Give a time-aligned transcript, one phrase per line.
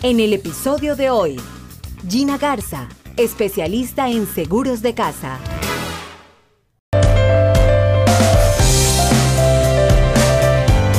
[0.00, 1.40] En el episodio de hoy,
[2.08, 5.40] Gina Garza, especialista en seguros de casa.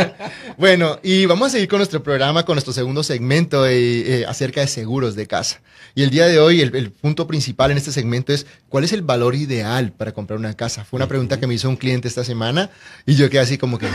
[0.58, 4.66] bueno, y vamos a seguir con nuestro programa, con nuestro segundo segmento eh, acerca de
[4.66, 5.60] seguros de casa.
[5.94, 9.02] Y el día de hoy, el, punto principal en este segmento es cuál es el
[9.02, 10.84] valor ideal para comprar una casa.
[10.84, 12.70] Fue una pregunta que me hizo un cliente esta semana
[13.06, 13.88] y yo quedé así como que,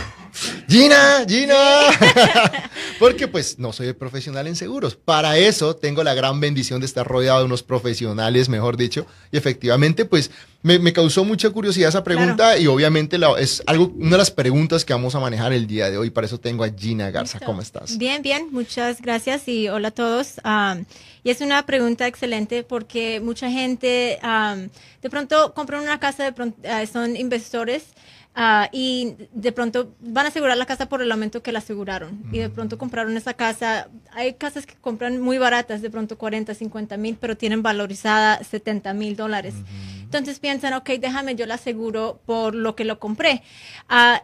[0.68, 1.56] Gina, Gina,
[3.00, 4.96] porque pues no soy profesional en seguros.
[4.96, 9.38] Para eso tengo la gran bendición de estar rodeado de unos profesionales, mejor dicho, y
[9.38, 10.32] efectivamente pues
[10.64, 14.94] me, causó mucha curiosidad esa pregunta y obviamente es algo, una de las preguntas que
[14.94, 16.10] vamos a manejar el día de hoy.
[16.10, 17.40] Para eso tengo a Gina Garza.
[17.40, 17.98] ¿Cómo estás?
[17.98, 18.48] Bien, bien.
[18.52, 20.36] Muchas gracias y hola a todos.
[21.24, 24.20] Y es una pregunta excelente porque mucha gente
[25.02, 27.94] de pronto compran una casa, de pronto, ah, son inversores
[28.36, 32.24] Ah, y de pronto van a asegurar la casa por el aumento que la aseguraron.
[32.32, 33.90] Y de pronto compraron esa casa.
[34.12, 38.94] Hay casas que compran muy baratas, de pronto 40, 50 mil, pero tienen valorizada 70
[38.96, 39.54] mil dólares.
[40.02, 43.44] Entonces piensan, ok, déjame, yo la aseguro por lo que lo compré.
[43.88, 44.24] Ah,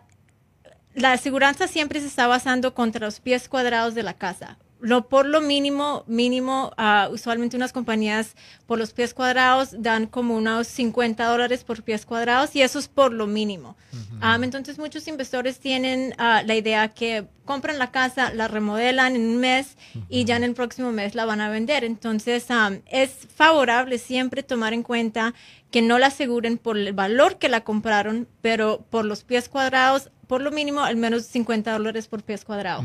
[0.95, 5.25] la aseguranza siempre se está basando contra los pies cuadrados de la casa lo, por
[5.25, 8.35] lo mínimo, mínimo, uh, usualmente unas compañías
[8.65, 12.87] por los pies cuadrados dan como unos 50 dólares por pies cuadrados y eso es
[12.87, 13.75] por lo mínimo.
[14.21, 19.27] Um, entonces muchos inversores tienen uh, la idea que compran la casa, la remodelan en
[19.27, 21.83] un mes y ya en el próximo mes la van a vender.
[21.83, 25.33] Entonces um, es favorable siempre tomar en cuenta
[25.71, 30.09] que no la aseguren por el valor que la compraron, pero por los pies cuadrados
[30.29, 32.83] por lo mínimo al menos 50 dólares por pies cuadrado.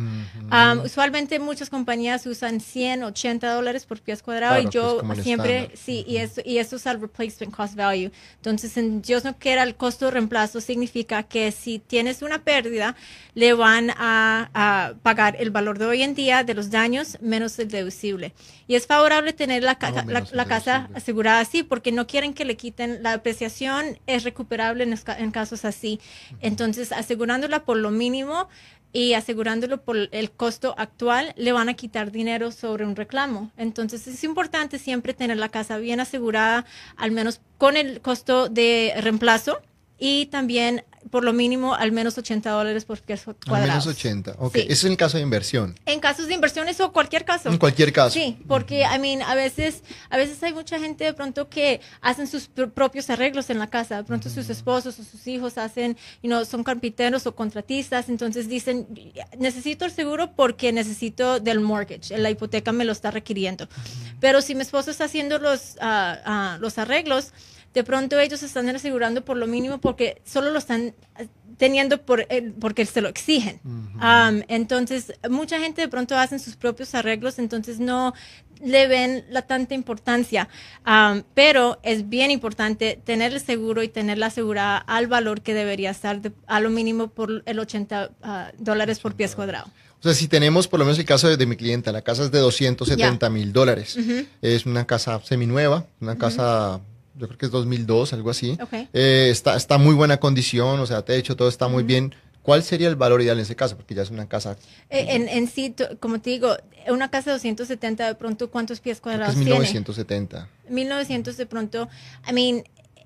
[0.83, 6.17] usualmente muchas compañías usan 100, 80 dólares por pies cuadrado y yo siempre, sí, y,
[6.17, 8.11] eso, y es el replacement cost value.
[8.37, 12.97] Entonces, en Dios no quiera, el costo de reemplazo significa que si tienes una pérdida,
[13.35, 17.69] le van a, pagar el valor de hoy en día de los daños menos el
[17.69, 18.33] deducible.
[18.67, 19.77] Y es favorable tener la,
[20.33, 24.99] la, casa asegurada así porque no quieren que le quiten la apreciación, es recuperable en,
[25.19, 26.01] en casos así.
[26.41, 28.49] Entonces, asegurando asegurándola por lo mínimo
[28.93, 33.51] y asegurándolo por el costo actual, le van a quitar dinero sobre un reclamo.
[33.57, 36.65] Entonces es importante siempre tener la casa bien asegurada,
[36.97, 39.59] al menos con el costo de reemplazo
[39.99, 43.47] y también por lo mínimo al menos 80 dólares por pies cuadrados.
[43.49, 44.57] Al menos 80, ok.
[44.57, 45.79] Eso es en caso de inversión.
[45.87, 47.49] En casos de inversiones o cualquier caso.
[47.49, 48.15] En cualquier caso.
[48.15, 52.27] Sí, porque, I mean, a veces, a veces hay mucha gente de pronto que hacen
[52.27, 53.97] sus propios arreglos en la casa.
[53.97, 58.49] De pronto sus esposos o sus hijos hacen, you know, son carpinteros o contratistas, entonces
[58.49, 58.87] dicen,
[59.39, 63.69] necesito el seguro porque necesito del mortgage, la hipoteca me lo está requiriendo.
[64.21, 67.33] Pero si mi esposo está haciendo los, ah, los arreglos,
[67.75, 70.95] de pronto ellos están asegurando por lo mínimo porque solo lo están
[71.59, 73.61] teniendo por, eh, porque se lo exigen.
[73.65, 78.15] Um, entonces, mucha gente de pronto hacen sus propios arreglos, entonces no
[78.61, 80.49] le ven la tanta importancia.
[80.87, 85.91] Um, pero es bien importante tener el seguro y tenerla asegurada al valor que debería
[85.91, 89.67] estar de- a lo mínimo por el 80 ah, dólares por pies cuadrado.
[90.01, 92.25] O sea, si tenemos por lo menos el caso de, de mi clienta, la casa
[92.25, 93.97] es de 270 mil dólares.
[94.43, 96.81] Es una casa seminueva, una casa,
[97.17, 98.57] yo creo que es 2002, algo así.
[98.61, 98.73] Ok.
[98.93, 102.15] Eh, está, está muy buena condición, o sea, techo, todo está muy bien.
[102.43, 103.75] ¿Cuál sería el valor ideal en ese caso?
[103.75, 104.57] Porque ya es una casa
[104.91, 106.55] Eh, En, en sí, como te digo,
[106.89, 109.51] una casa de 270 de pronto, ¿cuántos pies creo que cuadrados es tiene?
[109.61, 110.49] 1970.
[110.69, 111.89] 1900 de pronto,
[112.29, 112.65] I mean,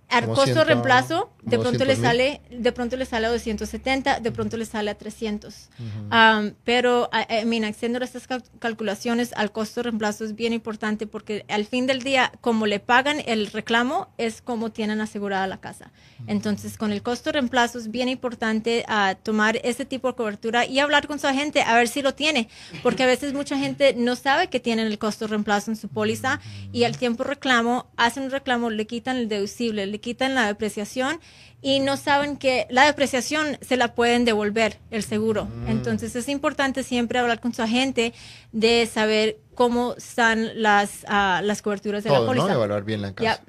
[0.09, 2.03] al costo ciento- reemplazo, de pronto le 200,000.
[2.03, 5.69] sale, de pronto le sale a 270, de pronto le sale a 300.
[6.11, 11.07] Um, pero, I, I mean, haciendo estas cal- calculaciones, al costo reemplazo es bien importante
[11.07, 15.61] porque al fin del día, como le pagan el reclamo, es como tienen asegurada la
[15.61, 15.91] casa.
[16.27, 20.79] Entonces, con el costo reemplazo es bien importante ah, tomar ese tipo de cobertura y
[20.79, 22.49] hablar con su agente a ver si lo tiene,
[22.83, 26.41] porque a veces mucha gente no sabe que tienen el costo reemplazo en su póliza
[26.73, 31.21] y al tiempo reclamo, hacen un reclamo, le quitan el deducible, le quitan la depreciación
[31.61, 35.49] y no saben que la depreciación se la pueden devolver el seguro.
[35.67, 38.13] Entonces es importante siempre hablar con su agente
[38.53, 42.41] de saber cómo están las, ah, las coberturas de la Todo, ¿no?
[42.41, 42.55] póliza.
[42.55, 43.43] Evaluar bien la casa.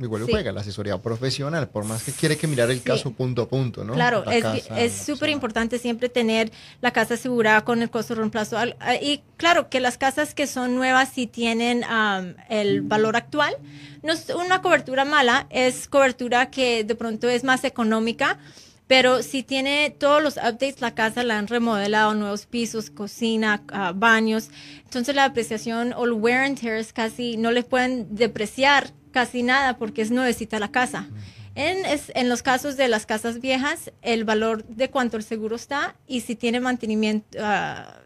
[0.00, 0.32] Igual Sí.
[0.32, 2.84] juega la asesoría profesional, por más que quiere que mirar el Sí.
[2.84, 3.92] caso punto a punto, ¿no?
[3.92, 6.50] Claro, La es, súper importante siempre tener
[6.80, 8.56] la casa asegurada con el costo de reemplazo.
[9.02, 13.54] Y claro, que las casas que son nuevas sí tienen am, el valor actual.
[14.02, 18.38] No es una cobertura mala, es cobertura que de pronto es más económica.
[18.86, 23.92] Pero si tiene todos los updates, la casa la han remodelado, nuevos pisos, cocina, ah,
[23.94, 24.48] baños.
[24.84, 29.42] Entonces la depreciación o el wear and tear es casi, no le pueden depreciar casi
[29.42, 31.08] nada porque es nuevecita la casa.
[31.54, 35.56] En, es- en los casos de las casas viejas, el valor de cuánto el seguro
[35.56, 37.38] está y si tiene mantenimiento,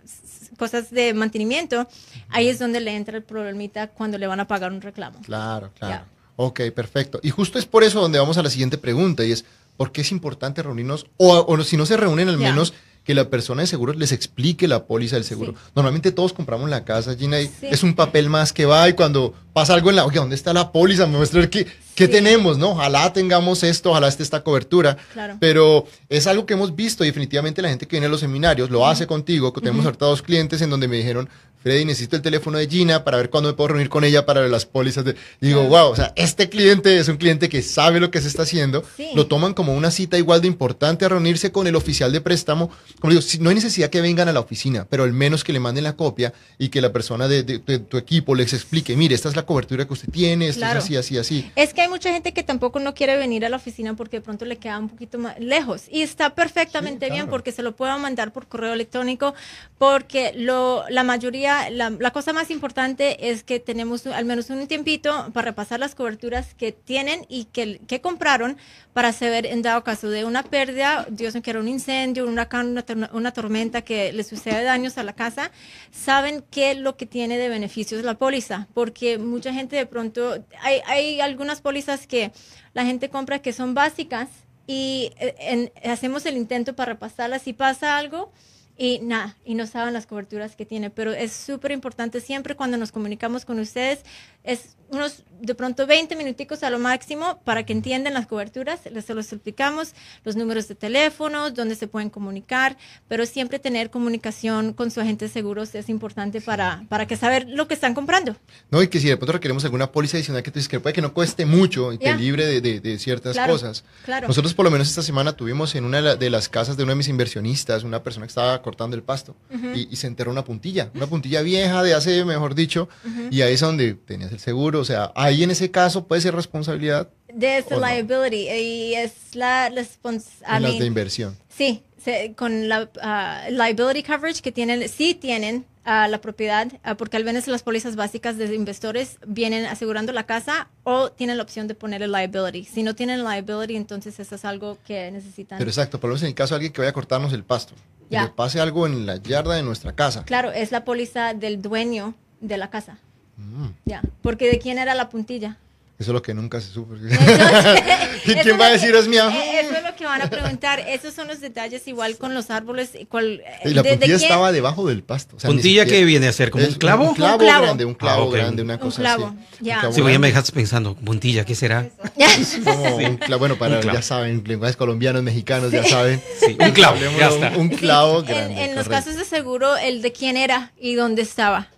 [0.04, 1.86] s- cosas de mantenimiento,
[2.30, 5.20] ahí es donde le entra el problemita cuando le van a pagar un reclamo.
[5.22, 6.04] Claro, claro.
[6.04, 6.06] Ya.
[6.36, 7.20] Ok, perfecto.
[7.22, 9.44] Y justo es por eso donde vamos a la siguiente pregunta y es,
[9.76, 11.06] ¿por qué es importante reunirnos?
[11.16, 12.72] O, o si no se reúnen, al menos
[13.04, 15.52] que la persona de seguros les explique la póliza del seguro.
[15.52, 15.58] Sí.
[15.76, 17.66] Normalmente todos compramos la casa, Gina, y Sí.
[17.70, 20.52] es un papel más que va y cuando pasa algo en la, oye, ¿dónde está
[20.52, 21.06] la póliza?
[21.06, 21.64] Me muestra qué,
[21.94, 22.10] qué Sí.
[22.12, 22.72] tenemos, ¿no?
[22.72, 24.98] Ojalá tengamos esto, ojalá esté esta cobertura.
[25.14, 25.36] Claro.
[25.40, 28.68] Pero es algo que hemos visto y definitivamente la gente que viene a los seminarios
[28.68, 31.28] lo hace contigo, que tenemos ahorita dos clientes en donde me dijeron,
[31.62, 34.46] Freddy, necesito el teléfono de Gina para ver cuándo me puedo reunir con ella para
[34.48, 35.02] las pólizas.
[35.06, 35.16] De...
[35.40, 38.42] Digo, wow, o sea, este cliente es un cliente que sabe lo que se está
[38.42, 39.08] haciendo, Sí.
[39.14, 42.70] lo toman como una cita igual de importante a reunirse con el oficial de préstamo.
[43.00, 45.60] Como digo, no hay necesidad que vengan a la oficina, pero al menos que le
[45.60, 49.14] manden la copia y que la persona de, de- de tu equipo les explique, mire,
[49.14, 50.78] esta es la cobertura que usted tiene, esto Claro.
[50.78, 51.50] es así, así, así.
[51.56, 54.20] Es que hay mucha gente que tampoco no quiere venir a la oficina porque de
[54.22, 55.84] pronto le queda un poquito más lejos.
[55.90, 59.34] Y está perfectamente Sí, bien porque se lo puedo mandar por correo electrónico
[59.78, 64.66] porque lo, la mayoría, la, la cosa más importante es que tenemos al menos un
[64.66, 68.56] tiempito para repasar las coberturas que tienen y que, que compraron
[68.92, 72.68] para saber en dado caso de una pérdida, Dios no quiera un incendio, un huracán,
[72.68, 75.50] una, una tormenta que le sucede daños a la casa,
[75.90, 80.44] saben qué es lo que tiene de beneficios la póliza, porque mucha gente de pronto,
[80.60, 82.32] hay, hay algunas pólizas que
[82.72, 84.28] la gente compra que son básicas
[84.66, 87.42] y eh, en- hacemos el intento para repasarlas.
[87.42, 88.32] Si pasa algo
[88.76, 92.76] y nada, y no saben las coberturas que tiene, pero es súper importante siempre cuando
[92.76, 94.00] nos comunicamos con ustedes,
[94.42, 99.04] es unos de pronto 20 minuticos a lo máximo para que entiendan las coberturas, les
[99.04, 99.94] se los explicamos,
[100.24, 102.76] los números de teléfono, dónde se pueden comunicar,
[103.08, 107.46] pero siempre tener comunicación con su agente de seguros es importante para, para que saber
[107.48, 108.36] lo que están comprando.
[108.70, 110.92] No, y que si de pronto requeremos alguna póliza adicional que tú dices que puede
[110.94, 112.16] que no cueste mucho y te Ya.
[112.16, 113.84] libre de, de- de ciertas Claro, cosas.
[114.04, 114.28] claro.
[114.28, 116.96] Nosotros por lo menos esta semana tuvimos en una de las casas de uno de
[116.96, 119.36] mis inversionistas una persona que estaba cortando el pasto
[119.74, 122.88] y, y se enterró una puntilla, una puntilla vieja de hace, mejor dicho,
[123.30, 124.80] y ahí es donde tenías el seguro.
[124.80, 129.68] O sea, ahí en ese caso puede ser responsabilidad De esa liability y es la
[129.68, 130.60] responsabilidad.
[130.60, 131.36] las de inversión.
[131.48, 136.96] Sí, se- con la ah, liability coverage que tienen, sí tienen ah, la propiedad, ah,
[136.96, 141.42] porque al menos las pólizas básicas de inversores vienen asegurando la casa o tienen la
[141.42, 142.64] opción de poner el liability.
[142.64, 145.58] Si no tienen liability, entonces eso es algo que necesitan.
[145.58, 147.44] Pero exacto, por lo menos en el caso de alguien que vaya a cortarnos el
[147.44, 147.74] pasto,
[148.14, 148.22] Ya.
[148.24, 150.24] le pase algo en la yarda de nuestra casa.
[150.24, 152.98] Claro, es la póliza del dueño de la casa.
[153.36, 155.58] Mm, Ya, porque de quién era la puntilla.
[155.98, 156.94] Eso es lo que nunca se supo.
[156.96, 157.82] Entonces,
[158.26, 159.28] ¿Y eso quién es va a lo decir que- es mía?
[159.32, 162.50] eh, Eso es lo que van a preguntar, esos son los detalles igual con los
[162.50, 162.90] árboles.
[163.08, 165.36] Cual, Y la de- de puntilla quién- estaba debajo del pasto.
[165.36, 166.50] o sea, ni ¿Puntilla siquiera- qué viene a ser?
[166.50, 167.08] ¿Como un clavo?
[167.10, 167.62] Un clavo, Un clavo.
[167.64, 169.36] grande, un clavo Ah, grande, una Un cosa clavo, así.
[169.60, 169.74] ya.
[169.74, 171.88] Un clavo Sí, pues ya me dejaste pensando, puntilla, ¿qué será?
[172.16, 173.98] Es como un clavo, bueno, para, Un clavo.
[173.98, 176.20] ya saben, lenguajes colombianos, mexicanos, ya saben.
[176.40, 177.52] Sí, un clavo, ya está.
[177.56, 178.54] Un, clavo Sí, grande.
[178.64, 181.68] En, en los casos de seguro, el de quién era y dónde estaba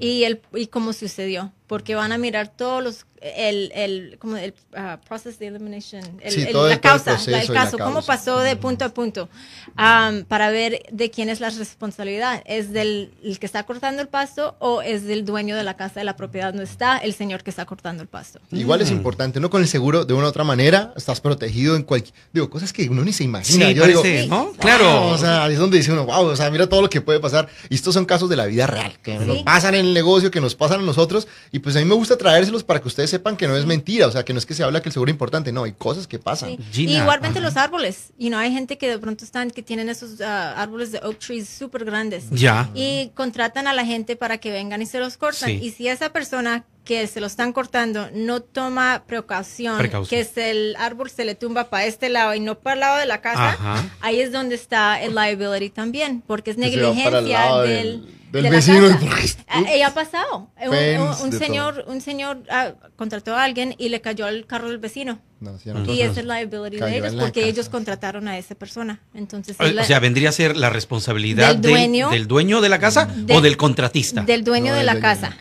[0.00, 4.54] y el y cómo sucedió, porque van a mirar todos los el el como el
[4.76, 7.44] ah, process de elimination, el- Sí, el- todo el- la todo el causa, la- el
[7.44, 9.28] y la caso, cómo pasó de punto a punto,
[9.76, 14.08] am, para ver de quién es la responsabilidad, es del el que está cortando el
[14.08, 17.42] pasto o es del dueño de la casa de la propiedad donde está el señor
[17.42, 18.38] que está cortando el pasto.
[18.52, 18.82] Igual Mm.
[18.84, 19.50] es importante, ¿no?
[19.50, 22.14] Con el seguro, de una u otra manera, estás protegido en cualquier...
[22.32, 23.66] Digo, cosas que uno ni se imagina.
[23.68, 24.44] Sí, Yo digo, parece, ¿no?
[24.44, 25.08] "Wow", Claro.
[25.08, 27.48] o sea, es donde dice uno, wow, o sea, mira todo lo que puede pasar.
[27.68, 30.40] Y estos son casos de la vida real, que nos pasan en el negocio, que
[30.40, 31.26] nos pasan a nosotros.
[31.50, 34.06] Y pues a mí me gusta traérselos para que ustedes sepan que no es mentira.
[34.06, 35.52] O sea, que no es que se habla que el seguro es importante.
[35.52, 36.50] No, hay cosas que pasan.
[36.50, 36.58] Sí.
[36.72, 37.46] Gina, Y igualmente ajá.
[37.48, 38.12] los árboles.
[38.18, 41.18] You know, hay gente que de pronto están, que tienen esos ah, árboles de oak
[41.18, 42.24] trees súper grandes.
[42.30, 42.70] Ya.
[42.74, 45.48] Y contratan a la gente para que vengan y se los cortan.
[45.50, 45.58] Sí.
[45.62, 50.08] Y si esa persona que se lo están cortando no toma precaución, Precaución.
[50.08, 52.98] que se- el árbol se le tumba para este lado y no para el lado
[52.98, 53.84] de la casa, Ajá.
[54.00, 58.88] ahí es donde está el liability también, porque es negligencia del- del de la vecino.
[58.88, 59.38] casa.
[59.48, 60.50] Ah, eh, ha pasado.
[60.60, 64.28] Un, Fence, un- un de señor, un señor ah, contrató a alguien y le cayó
[64.28, 65.18] el carro del vecino.
[65.40, 67.50] No, sí, no, Y no, es el liability de ellos la porque casa.
[67.52, 69.00] ellos contrataron a esa persona.
[69.14, 72.10] Entonces, O la- o sea, vendría a ser la responsabilidad Del del dueño.
[72.10, 74.22] del dueño de la casa De- o del contratista.
[74.22, 75.36] del dueño No, de la dueño casa.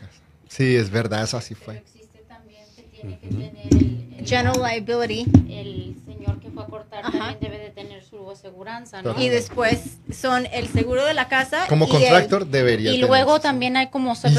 [0.47, 1.77] Sí, es verdad, eso así fue.
[1.77, 5.25] existe también que tiene que tener el, el- General liability.
[5.49, 7.11] el señor que fue a cortar Ajá.
[7.17, 7.66] también debe de
[8.27, 9.15] tener su aseguranza, ¿no?
[9.21, 9.79] Y después
[10.11, 11.65] son el seguro de la casa.
[11.69, 13.09] Como y contractor el- debería Y tener.
[13.09, 14.31] luego también hay como tenemos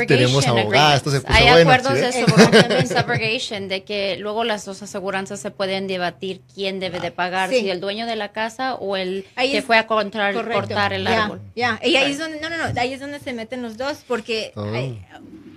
[0.45, 0.97] subrogation abogada, agreements.
[0.97, 5.40] esto se puso Hay bueno, acuerdos ¿sí de subrogation, de que luego las dos aseguranzas
[5.40, 7.61] se pueden debatir quién debe de pagar, Sí.
[7.61, 10.92] si el dueño de la casa o el Ahí que es- fue a contrar- cortar
[10.92, 11.40] el Ya, árbol.
[11.57, 13.99] Ya, y ahí es donde, no, no, no, ahí es donde se meten los dos
[14.07, 14.64] porque Oh.
[14.73, 15.04] hay-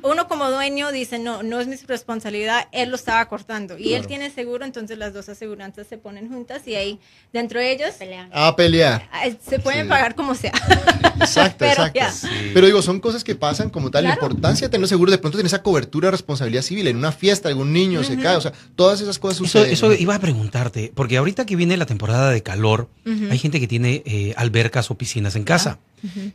[0.04, 3.78] uno como dueño dice, no, no es mi responsabilidad, él lo estaba cortando.
[3.78, 7.00] Y él tiene seguro, entonces las dos aseguranzas se ponen juntas y ahí
[7.34, 8.30] dentro de ellos Pelean.
[8.34, 9.08] A pelear.
[9.12, 9.90] ah, se pueden Sí.
[9.90, 10.52] pagar como sea.
[11.22, 12.28] Exacto, Pero, exacto.
[12.54, 14.04] Pero digo, son cosas que pasan como tal.
[14.06, 17.12] La importancia de tener seguro, de pronto tener esa cobertura de responsabilidad civil en una
[17.12, 19.72] fiesta, algún niño se cae, o sea, todas esas cosas Eso, suceden.
[19.72, 23.68] eso iba a preguntarte, porque ahorita que viene la temporada de calor, hay gente que
[23.68, 25.80] tiene eh, albercas o piscinas en casa.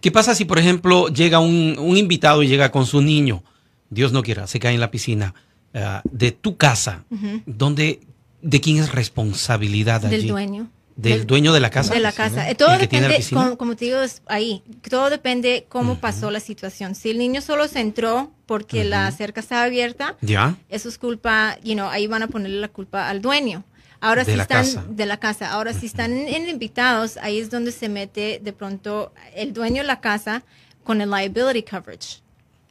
[0.00, 3.42] ¿Qué pasa si, por ejemplo, llega un, un invitado y llega con su niño?
[3.90, 5.35] Dios no quiera, se cae en la piscina
[5.75, 7.05] ah, de tu casa.
[7.47, 8.00] ¿Dónde,
[8.43, 10.19] ¿De quién es responsabilidad allí?
[10.19, 10.71] Del dueño.
[10.97, 11.93] ¿Del dueño de la casa?
[11.93, 12.49] De la casa.
[12.49, 14.62] Eh, Todo ¿El que tiene la depende, como, como te digo, es ahí.
[14.88, 16.95] Todo depende cómo pasó la situación.
[16.95, 20.57] Si el niño solo se entró porque la cerca estaba abierta, ¿Ya?
[20.71, 23.64] eso es culpa, you know, ahí van a ponerle la culpa al dueño.
[24.00, 24.85] Ahora De si la están casa.
[24.88, 29.12] de la casa, ahora si están en invitados, ahí es donde se mete de pronto
[29.35, 30.45] el dueño de la casa
[30.85, 32.23] con el liability coverage.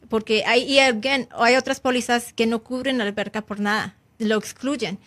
[0.09, 4.37] Porque hay, y again, hay otras pólizas que no cubren la alberca por nada, lo
[4.37, 4.97] excluyen.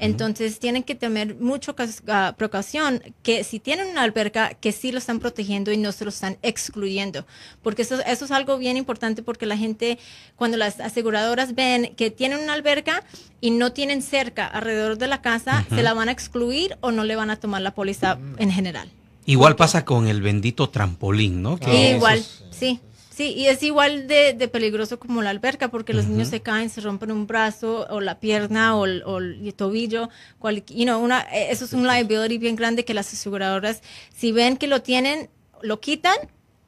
[0.00, 1.74] Entonces tienen que tener mucho
[2.08, 6.04] ah, precaución que si tienen una alberca que sí lo están protegiendo y no se
[6.04, 7.24] lo están excluyendo.
[7.62, 9.98] Porque eso, eso es algo bien importante porque la gente,
[10.36, 13.04] cuando las aseguradoras ven que tienen una alberca
[13.40, 17.04] y no tienen cerca alrededor de la casa, se la van a excluir o no
[17.04, 18.90] le van a tomar la póliza en general.
[19.26, 21.58] Igual pasa con el bendito trampolín, ¿no?
[21.58, 22.80] Que igual, es- sí.
[23.18, 26.70] Sí, y es igual de, de peligroso como la alberca, porque los niños se caen,
[26.70, 30.08] se rompen un brazo o la pierna o el, o el tobillo.
[30.38, 33.82] cual- you know, una, eh, eso es un liability bien grande que las aseguradoras,
[34.16, 35.28] si ven que lo tienen,
[35.62, 36.14] lo quitan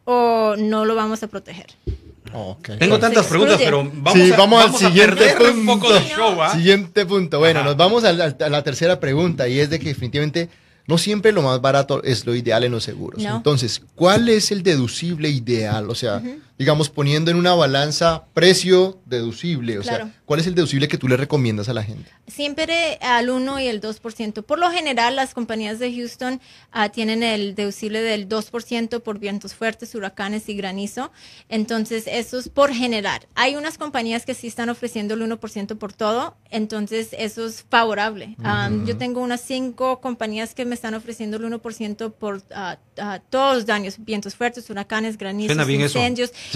[0.05, 1.67] o no lo vamos a proteger.
[2.33, 2.71] Ok.
[2.81, 5.87] Tengo tantas preguntas, pero vamos, Sí, a, vamos al siguiente perder un punto.
[5.87, 6.53] poco de show, ¿ah?
[6.53, 7.39] Siguiente punto.
[7.39, 7.69] Bueno, Ajá.
[7.69, 10.49] nos vamos a la, a la tercera pregunta y es de que definitivamente
[10.91, 13.23] no siempre lo más barato es lo ideal en los seguros.
[13.23, 13.37] No.
[13.37, 15.89] Entonces, ¿cuál es el deducible ideal?
[15.89, 16.21] O sea,
[16.61, 19.79] digamos, poniendo en una balanza precio deducible.
[19.79, 20.05] O Claro.
[20.05, 22.11] sea, ¿cuál es el deducible que tú le recomiendas a la gente?
[22.27, 24.43] Siempre al 1 y el 2%.
[24.43, 26.39] Por lo general, las compañías de Houston
[26.71, 31.11] ah, tienen el deducible del 2% por vientos fuertes, huracanes y granizo.
[31.49, 33.27] Entonces, eso es por general.
[33.37, 38.37] Hay unas compañías que sí están ofreciendo el 1% por todo, entonces eso es favorable.
[38.41, 42.77] Um, yo tengo unas cinco compañías que me están ofreciendo el 1% por ah,
[43.31, 45.99] todos los daños, vientos fuertes, huracanes, granizos, eso.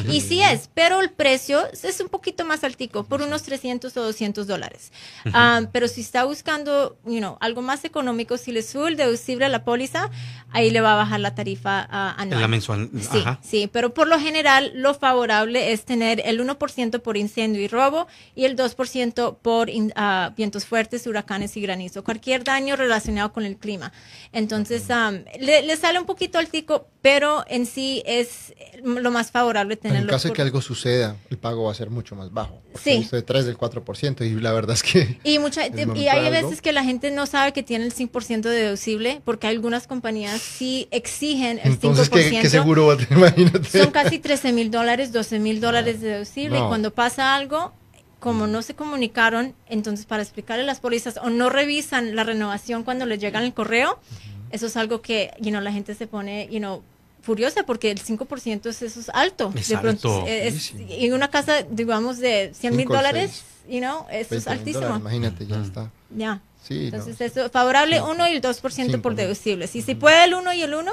[0.09, 4.03] Y sí es, pero el precio es un poquito más altico, por unos 300 o
[4.03, 4.93] 200 dólares.
[5.33, 9.45] Ah, pero si está buscando, you know, algo más económico, si le sube el deducible
[9.45, 10.11] a la póliza,
[10.51, 12.41] ahí le va a bajar la tarifa ah, anual.
[12.41, 12.91] La mensual.
[13.01, 13.39] Sí, Ajá.
[13.43, 18.07] sí, pero por lo general lo favorable es tener el 1% por incendio y robo
[18.35, 23.45] y el 2% por in- ah, vientos fuertes, huracanes y granizo, cualquier daño relacionado con
[23.45, 23.93] el clima.
[24.33, 29.75] Entonces, um, le, le sale un poquito altico, pero en sí es lo más favorable
[29.75, 30.11] En tenerlo.
[30.11, 32.62] caso de que algo suceda, el pago va a ser mucho más bajo.
[32.82, 32.96] Sí.
[32.96, 35.18] visto detrás del 4% y la verdad es que...
[35.23, 36.49] Y, mucha, el y hay de algo.
[36.49, 40.88] veces que la gente no sabe que tiene el 100% deducible, porque algunas compañías sí
[40.92, 42.30] exigen el Entonces, 5%.
[42.30, 43.18] ¿qué, qué seguro va a tener?
[43.18, 43.68] Imagínate.
[43.68, 46.58] Son casi 13 mil dólares, 12 mil dólares deducible.
[46.58, 46.64] No.
[46.64, 47.75] Y cuando pasa algo,
[48.18, 53.04] como no se comunicaron, entonces para explicarle las pólizas o no revisan la renovación cuando
[53.04, 53.99] les llega el correo,
[54.50, 56.82] eso es algo que you know, la gente se pone you know,
[57.25, 59.52] furiosa porque el 5% es, eso es alto.
[59.57, 60.26] Es de pronto, alto.
[60.28, 60.95] es- Sí, sí.
[61.00, 64.81] y una casa, digamos, de 100 mil dólares, you know, eso 20 es altísimo.
[64.83, 65.90] dólares, imagínate, ya está.
[66.14, 66.40] Ya.
[66.66, 66.99] Sí, no.
[66.99, 68.11] Entonces, eso, favorable Cinco.
[68.12, 69.16] 1 y el 2% por Cinco mil.
[69.16, 69.66] deducible.
[69.66, 70.93] Si se puede el 1 y el 1,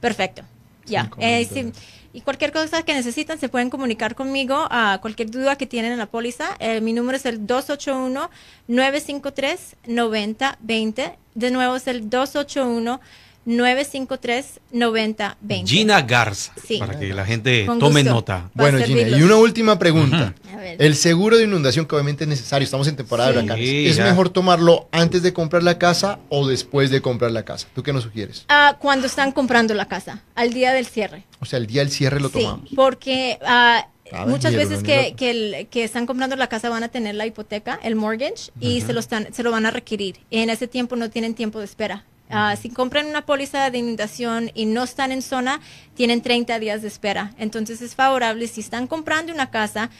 [0.00, 0.42] perfecto.
[0.86, 1.04] Ya.
[1.04, 1.54] Mil Eh, sí.
[1.62, 1.78] dólares.
[2.12, 5.98] Y cualquier cosa que necesitan, se pueden comunicar conmigo a cualquier duda que tienen en
[5.98, 6.56] la póliza.
[6.58, 7.46] Eh, mi número es el
[9.86, 11.16] 281-953-9020.
[11.34, 12.10] De nuevo es el
[13.46, 15.66] 281-953-9020.
[15.66, 16.78] Gina Garza, Sí.
[16.78, 18.14] para que la gente Con tome gusto.
[18.14, 18.50] nota.
[18.54, 20.34] Bueno, Gina, y una última pregunta.
[20.78, 23.36] El seguro de inundación que obviamente es necesario, estamos en temporada Sí.
[23.36, 23.68] de huracanes.
[23.68, 24.04] Sí, ¿Es ya.
[24.04, 27.66] mejor tomarlo antes de comprar la casa o después de comprar la casa?
[27.74, 28.44] ¿Tú qué nos sugieres?
[28.48, 31.24] Ah, cuando están comprando la casa, al día del cierre.
[31.40, 32.68] O sea, el día del cierre lo Sí, tomamos.
[32.76, 36.88] porque ah, ver, muchas veces que, que, el- que están comprando la casa van a
[36.88, 40.18] tener la hipoteca, el mortgage, y se, lo están, se lo van a requerir.
[40.30, 42.04] Y en ese tiempo no tienen tiempo de espera.
[42.30, 45.60] Ah, si compran una póliza de inundación y no están en zona,
[45.94, 47.32] tienen 30 días de espera.
[47.38, 49.90] Entonces es favorable si están comprando una casa,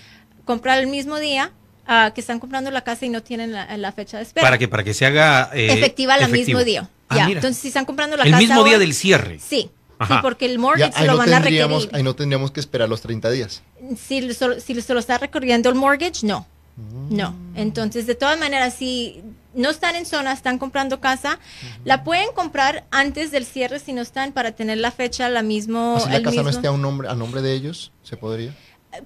[0.45, 1.53] comprar el mismo día
[1.87, 4.47] ah, que están comprando la casa y no tienen la, la fecha de espera.
[4.47, 6.89] Para que, para que se haga eh, efectiva el mismo día.
[7.09, 7.27] Ah.
[7.29, 9.39] Entonces si están comprando la el casa mismo día del cierre.
[9.39, 9.71] Sí.
[10.09, 11.91] Sí, porque el Ya, mortgage se lo no van a requerir.
[11.93, 13.63] ahí no tendríamos que esperar los 30 días.
[13.99, 16.47] si, lo- solo- si se lo está recorriendo el mortgage, no.
[16.77, 17.17] Mm.
[17.17, 17.35] No.
[17.55, 19.23] Entonces, de todas maneras, si
[19.55, 21.39] no están en zona, están comprando casa,
[21.85, 25.97] la pueden comprar antes del cierre si no están para tener la fecha la mismo.
[25.97, 28.55] Así la el casa no esté a, un nombre, a nombre de ellos, ¿se podría?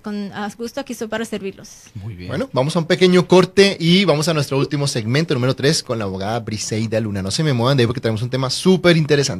[0.00, 1.68] Con ah, gusto aquí estoy para servirlos.
[1.94, 2.28] Muy bien.
[2.28, 5.98] Bueno, vamos a un pequeño corte y vamos a nuestro último segmento, número 3, con
[5.98, 7.22] la abogada Briseida Luna.
[7.22, 9.32] No se me muevan de ahí porque tenemos un tema súper interesante.